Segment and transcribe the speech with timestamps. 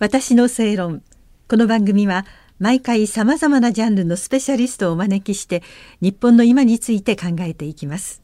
[0.00, 1.02] 私の正論。
[1.48, 2.26] この番組は
[2.58, 5.62] 毎回さまざまなジャンルのスペシャリストをお招きして
[6.00, 8.20] 日本の今について考えていきます。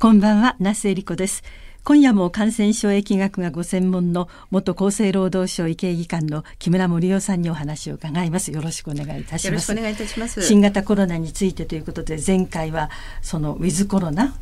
[0.00, 1.44] こんばんは那須恵理子です。
[1.84, 8.50] 今夜も感染症疫学がご専門の元厚生労働省医系技官の木村盛夫さんにお話を伺います。
[8.50, 9.46] よろしくお願いいたします。
[9.46, 10.42] よろしくお願いいたします。
[10.42, 12.90] 新型コロナについてということで前回は
[13.22, 14.34] そのウィズコロナ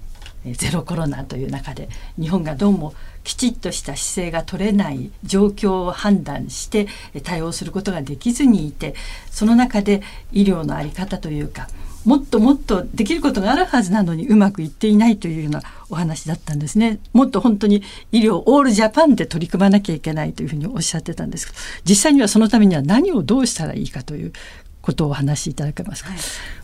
[0.44, 2.94] ゼロコロナという中で日本がどうも
[3.24, 6.86] きちっとした姿勢が取れない状況を判断して
[7.24, 8.94] 対応することができずにいて
[9.30, 10.02] その中で
[10.32, 11.68] 医療の在り方というか
[12.04, 17.00] もっともっとできることがあるはずなのにうまくいっていないというようなお話だったんですね。
[17.12, 24.32] もっと本当に医療オールジャパンで取り組まなきゃいけないというふうにおっしゃってたんですけど実際にはそのためには何をどうしたらいいかという
[24.80, 26.10] ことをお話しいただけますか？
[26.10, 26.18] はい、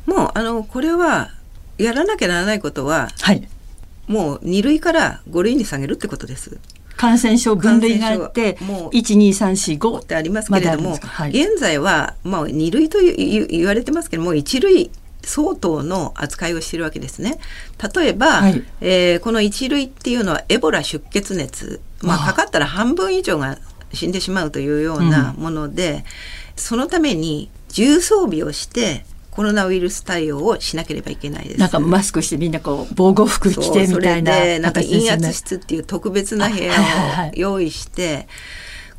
[0.07, 1.33] もうあのこれは
[1.77, 3.47] やらなきゃならないことは、はい、
[4.07, 6.59] もう2類から5類に下げるってことです。
[6.97, 14.91] 感染症分類があってもう12345ってありますけれども、はい、現在は、まあ、2類と言われてますけども1類
[15.23, 17.39] 相当の扱いをしているわけですね。
[17.95, 23.59] 例えば、はい、えー、この1類っていうのはエボラ出血熱、まあ、かかったら半分以上が
[23.93, 26.03] 死んでしまうというようなもので、うん、
[26.57, 31.61] そのために重装備をしてコロナウイルス対応をしなければいけないです。
[31.61, 36.75] なんかマスクしてみんなこう防護服着てみたいな、ね、なんか陰圧室っていう特別な部屋を
[37.35, 38.29] 用意して、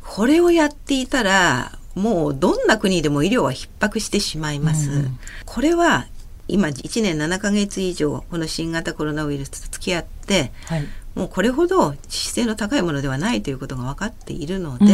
[0.02, 4.90] これをやっていたらもうどんな国でも医療は逼迫してしまいます。
[4.90, 6.06] うん、これは
[6.48, 14.84] 今1年7ヶ月以上この新型コロナウイルスと付き合って、はい、もうこれほど致死性の高いものではないということが分かっているので、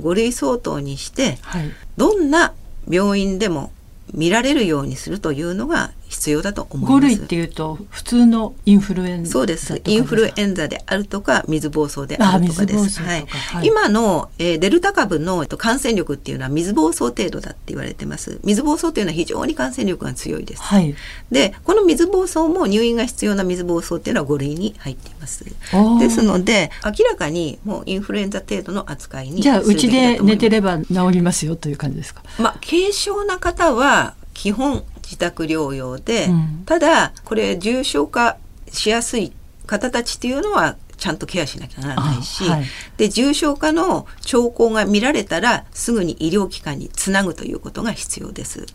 [0.00, 2.54] うん、5類相当にして、はい、どんな
[2.88, 3.70] 病院でも
[4.12, 7.06] 見られるようにするというのが必要だと思います。
[7.06, 9.80] 5類っていうと普通のインフルエンザそうです。
[9.86, 13.00] インフルエンザであるとか水疱瘡であるとかです。
[13.00, 18.38] はい、はい、今の、えー、デルタ株の感染力っていうのは水疱瘡程度だって言われてます。
[18.44, 20.62] 水疱瘡っていうのは非常に感染力が強いです。
[20.62, 20.94] はい、
[21.30, 25.44] でこの水疱瘡も入院が必要な水疱瘡っていうのは5類に入っています。
[25.44, 32.22] ですので明らかにもうインフルエンザ程度の扱いにじゃあうちで寝てれば治りますよという感じですか？
[32.38, 39.32] まあ軽症な方は基本自宅療養で、うん、ただこれ重症化しやすい
[39.66, 42.64] 方たちっていうのはちゃんとケアしなきゃならないし、はい、
[42.96, 48.66] で重症化の兆候が見られたらすぐに医療機関につなぐということが必要です。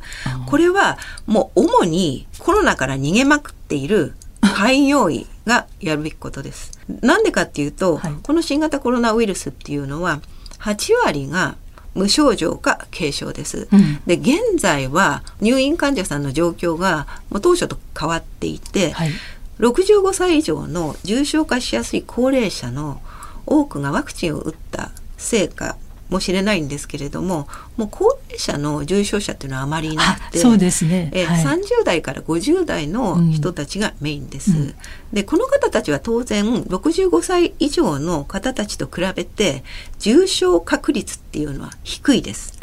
[0.46, 6.78] これはもう主にコロナから逃げまくっている開業医がやるべきことです。
[7.02, 10.22] なんでかっていうと、はい、この新型コロナウイルスっていうのは
[10.60, 11.56] 8割が
[11.98, 13.68] 無症状か軽症です。
[13.72, 19.12] うん、で現在は入院患者さんの状況がもう当初と変わっていて、はい、
[19.60, 23.02] 65歳以上の重症化しやすい高齢者の
[23.46, 25.76] 多くがワクチンを打った成果
[26.10, 34.52] もしれないんですけれどももう高齢者の重症者っていうのはあまりいなくてそうですね、えはい、30代から50代の人たちがメインです。
[34.52, 34.76] うん、
[35.14, 39.64] でこの方たちは当然65歳以上の方たちと比べて
[40.00, 42.58] 重症確率っていうのは低いです。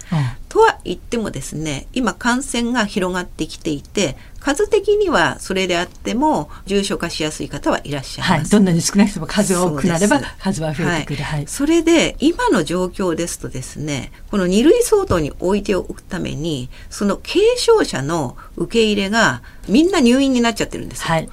[0.54, 8.40] とは言ってもですね今感染が広がってきていて数的にはそれであっても重症化しやすい方はいらっしゃいます。
[8.42, 11.24] はい、どんなに少なくとも数多くなれば数は増えてくる。
[11.24, 21.08] はい、それで今の状況ですとですねこの2類相当に置いておくためにその軽症者の受け入れがみんな入院になっちゃってるんですよ。
[21.08, 21.28] はい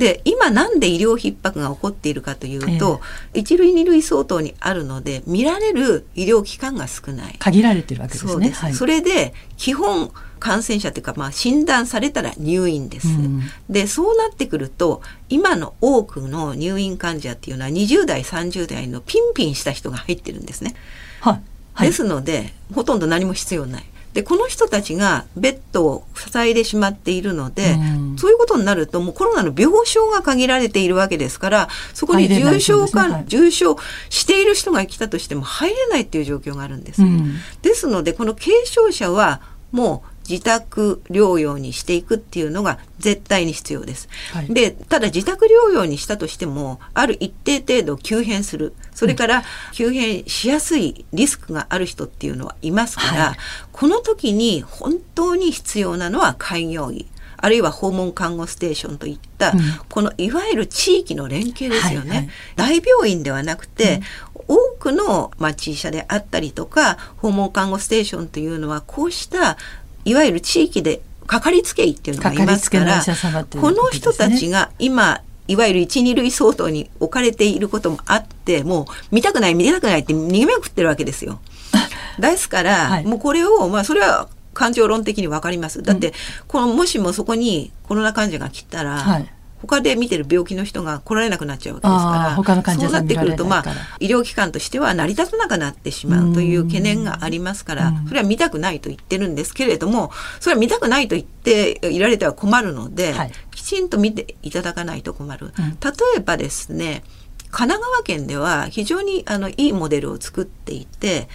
[0.00, 3.02] で今なんで医療逼迫が起こっているかというと、
[3.34, 8.48] えー、1類2類相当にあるので見られる医療機関が少ない限られてるわけですね。
[8.48, 13.08] はい、それで基本感染者というか、まあ、診断されたら入院です。
[13.08, 20.74] うん、でそうなってくると今の多くの入院患者っていうのは20代30代のピンピンした人が入ってるんですね。
[21.20, 21.42] はい
[21.74, 23.84] はい、ですのでほとんど何も必要ない。
[24.12, 33.14] でこの人たちがベッドを塞いでしまっているので、うん、そういうことになるともうコロナの病床が限られているわけですからそこに重症化、ね。
[33.14, 33.76] はい、重症
[34.08, 37.02] している人が来たとしても入れないっていう状況があるんです。
[37.02, 39.40] うん、ですのでこの軽症者は
[39.70, 44.08] もう自宅療養にしていくっていうのが絶対に必要です。
[44.32, 48.74] はい、でただ自宅療養にしたとしてもある一定程度急変する。
[48.94, 49.42] それから
[49.72, 53.36] 急変しやすいリスクがある人っていうのはいますから、はい、
[53.72, 57.06] この時に本当に必要なのは開業医。
[57.42, 62.10] あるいは訪問看護ステーションといった、うん、このいわゆる地域の連携ですよね。
[62.10, 64.02] はいはい、大病院ではなくて、
[64.34, 69.56] うん、多くの町医者であったりとか訪問看護ステーションというのはこうした
[70.04, 73.14] いわゆる地域でかかりつけ医っていうのがいますから、ね、
[73.60, 81.40] この人たちが今いわゆる1、2類相当に置かれていることもあって、もう見たくない、見たくないって逃げまくってるわけですよ。
[82.18, 85.82] ですから、はいもうこれをまあそれは感情論的に分かります。
[85.82, 86.14] だって、
[86.46, 93.64] このもしもそこにコロナ患者が来たら、はい他で見てる病気の人が来られなくなっちゃうわけですから他の患者そうなんってくるとまあ
[93.98, 98.06] 医療機関としては成り立たなくなってしまうという懸念がありますからうん。
[98.08, 100.10] それは見たくないと言ってるんですけれども
[100.40, 103.32] それは見たくないと言っていられては困るので、はい。
[103.50, 105.46] きちんと見ていただかないと困る。
[105.46, 105.52] うん。
[105.52, 105.76] 例
[106.16, 107.02] えばですね
[107.50, 111.28] 神奈川県では非常にあのいいモデルを作っていて、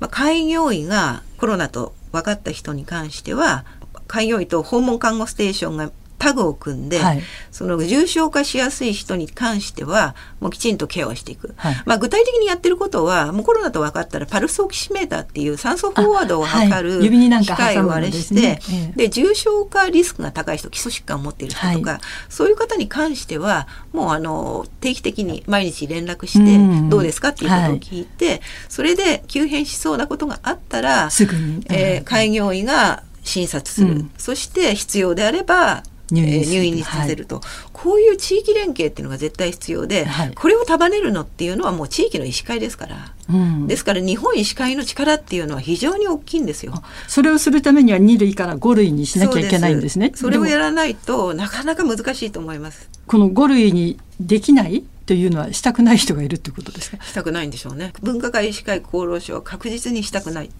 [0.00, 3.64] まあ、開業医がコロナと分かった人に関しては
[4.06, 5.90] 開業医と訪問看護ステーションが
[6.24, 7.22] タグを組んで、はい。
[7.50, 11.82] その重症化しやすい人に関してはもうきちんとケアをしていく、はい。
[11.84, 18.96] まあ、具体的にやってることはもうコロナと分かったらパルスオキシメーターっていう酸素飽和度を測る指になんか機械をあれして、すねええ。
[18.96, 22.00] で重症化リスクが高い人基礎疾患を持っている人とか、は
[22.30, 26.88] そういう方に関してはもうあの定期的に毎日連絡してうん。
[26.88, 34.10] どうですかっていうことを聞いて、それで急変しそうなことがあったら、すぐに、えー開業医が診察する、うん。
[34.16, 37.40] そして必要であれば入院えー入院にさせると、
[37.72, 46.74] こういう地域連携っていうのが絶対必要で、はいこれを束ねるのっていうのはもう地域の医師会ですから、うんですから日本医師会の力っていうのは非常に大きいんですよ。
[47.08, 50.12] それをするためには2類から5類にしなきゃいけないんですね。
[50.14, 52.88] それをやらないとなかなか難しいと思います。
[53.06, 57.02] この5類にできないというのはしたくない人がいるってことですか？
[57.04, 57.92] したくないんでしょうね。
[58.02, 60.50] 分科会医師会厚労省は確実にしたくない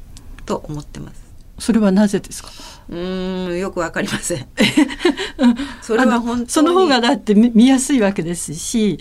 [0.46, 1.23] と思ってます。
[1.58, 2.50] それはなぜですか？
[2.88, 4.46] うーんよくわかりません。
[5.82, 6.48] それは本当に。
[6.50, 8.98] その方がだって見見やすいわけですし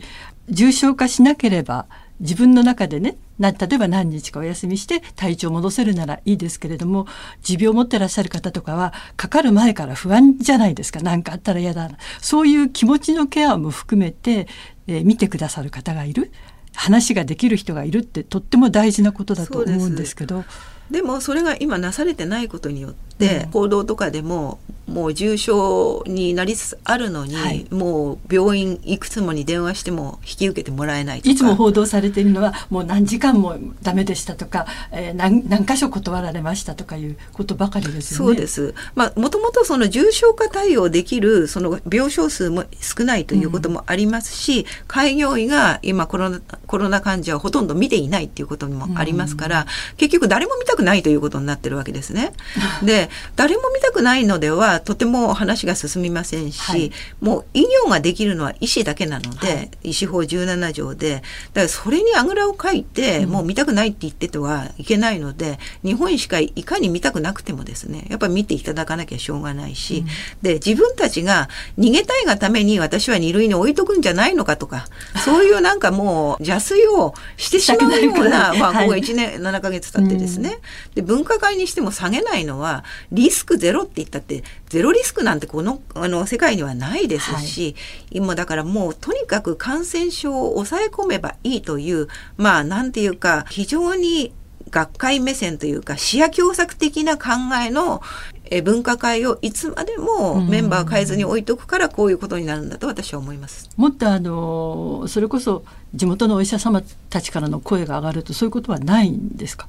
[0.49, 1.85] 重症化しなければ
[2.19, 7.07] 自分の中でねな例えば何日かお休みして体調を戻せるならいいですけれども
[7.41, 10.99] 持病を持ってらっしゃる方とかはかかる前から不安じゃないですか。
[11.01, 11.89] 何かあったら嫌だ
[12.21, 14.47] そういう気持ちのケアも含めて、
[14.87, 16.31] えー見てくださる方がいる。
[16.75, 20.43] 話ができる人がいるってとっても大事なことだと思うんですけど。
[20.91, 23.51] でもそれが今なされてないことによって、うん。
[23.51, 38.25] 報道とかでももう重症になりつつあるのに、はいもう病院いくつもに電話しても引き受けてもらえないとかいつも報道されているのはもう何時間もダメでしたとか、えー何何箇所断られましたとかいうことばかりですよね。
[38.25, 38.75] そうです。
[38.95, 49.65] まあ、もともとその重症化対応できるその病床数も少ないということもありますし、開業医が今コロナコロナ患者をほとんど見ていないっていうこともありますから、
[49.97, 52.33] 結局誰も見たくないということになってるわけですね。
[52.83, 56.91] で、誰も見たくないのではとても話が進みませんし、はい。
[57.21, 59.71] もう医療ができるのは医師だけなので、はい。
[59.83, 61.23] 医師法17条で、だか
[61.61, 63.29] らそれにあぐらをかいて、うん。
[63.29, 70.07] もう見たくないって言っててはいけないので、日本医師会いかに見たくなくてもですね、やっぱり見ていただかなきゃしょうがないし、うん。
[70.41, 74.85] で、自分たちが逃げたいがために私は二類に置いとくんじゃないのかとか、
[75.25, 80.59] そういうなんかもう邪推をしてしまうような、 まあ、はいここ1年7ヶ月経ってですね、
[80.95, 84.43] で、分科会にしても下げないのは、リスクゼロって言ったって、
[84.73, 87.75] ゼロリスクなんてこの、あの、世界にはないですし、
[88.09, 94.33] 今だからもうとにかく感染症を抑え込めばいいという、まあ、なんていうか、非常に
[94.71, 97.29] 学会目線というか視野狭窄的な考
[97.63, 98.01] えの
[98.49, 103.69] え分科会をいつまでもメンバー変えずに置いとくからこういうことになるんだと私は思います。
[103.77, 105.63] もっとあのそれこそ
[105.95, 109.67] 地元のお医者様たちからの声が上がるとそういうことはないんですか？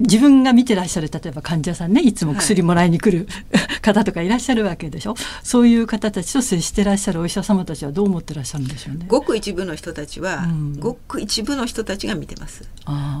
[0.00, 3.28] 自分が見てらっしゃる例えば患者さんねいつも薬もらいに来る、
[3.82, 5.14] 方とかいらっしゃるわけでしょ？
[5.42, 9.04] そういう方たちと接してらっしゃるお医者様たちはどう思ってらっしゃるんでしょうね？
[9.08, 12.64] ごく一部の人たちは、うんごく一部の人たちが見てます。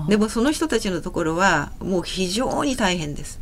[0.08, 3.38] でもその人たちのところはもう非常に大変です。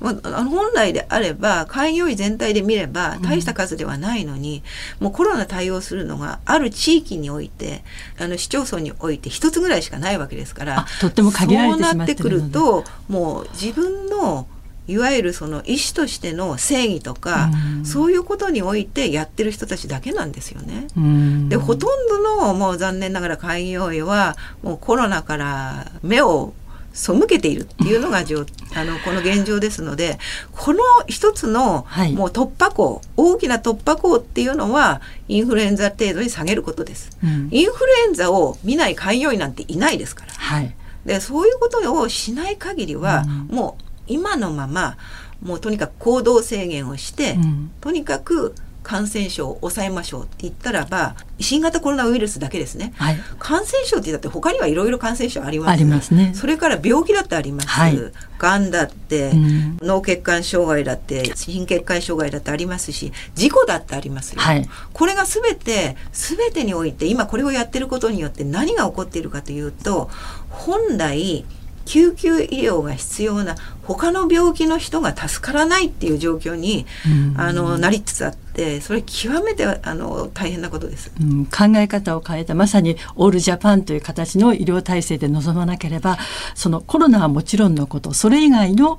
[0.00, 4.62] まあ、あの本来であれば開業医全体で見れば大した数ではないのに、
[5.00, 7.82] もうコロナ対応するのがある地域において
[8.18, 14.46] あの市町村において一つぐらいしかないわけですからあとっても限られてそうなってくるともう自分の
[14.88, 17.84] いわゆるその医師としての正義とか、うん。
[17.86, 20.88] そういうことにおいてやってる人たちだけなんですよね。
[20.96, 21.48] うん。
[21.48, 26.52] でほとんどのもう残念ながら開業医はもうコロナから目を
[26.92, 28.18] 背けているっていうのが
[28.74, 30.18] あのこの現状ですので
[30.52, 32.12] この一つのはい。
[32.12, 37.10] もう突破口、大きな突破口っていうのはインフルエンザ程度に下げることです。
[37.22, 37.48] うん。
[37.50, 40.32] インフルエンザを見ない開業医なんていないですから。
[40.32, 40.74] はい。
[41.04, 43.56] でそういうことをしない限りは、うん。
[43.56, 44.96] もう今のまま
[45.42, 47.70] もうとにかく行動制限をして、うん。
[47.80, 52.92] とにかく感染症を抑えましょうって言ったらば新型コロナウイルスだけですね。
[52.96, 53.16] はい。
[53.38, 55.70] 感染症って言ったって他にはいろいろ感染症あります。
[55.70, 56.32] ありますね。
[56.34, 57.98] それから病気だってあります、はい。
[58.38, 59.76] がんだって、うん。
[59.82, 64.68] 脳血管障害だって心血管障害だってありますし事故だってありますよ、はい。
[64.92, 70.10] これが全て全てにおいて今これをやってることによって何が起こっているかというと
[70.50, 71.44] 本来
[71.84, 76.86] 救急医療が必要な他の病気の人が助からないっていう状況に、
[77.34, 78.41] うん、あのなりつつあって
[78.82, 86.18] それ極めてあの大変なことです、うん、考え方を変えたまさにオールジャパンという形の医療体制で臨まなければ
[86.54, 88.98] そのコロナはもちろんのことそれ以外の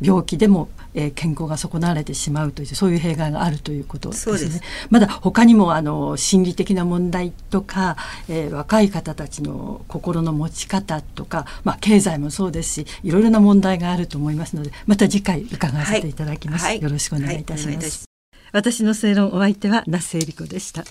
[0.00, 4.38] 病気でもえー、健康が損なわれてしまうというそういう弊害があるということですね。
[4.38, 7.96] すまだ他にもあの心理的な問題とか、
[8.28, 16.64] えー、若い方たちの心の持ち方とか、まあ、経済もそうですしいろいろな問題があると思いますのでまた次回伺わせていただきます。
[16.64, 17.76] はい、よろしくお願いいたします。
[17.76, 18.11] はいはい、
[18.52, 20.84] 私の正論お相手は那須恵理子でした。